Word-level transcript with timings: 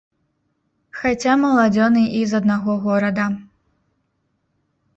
Хаця 1.01 1.33
маладзёны 1.43 2.01
і 2.21 2.23
з 2.33 2.41
аднаго 2.41 2.71
горада. 2.89 3.25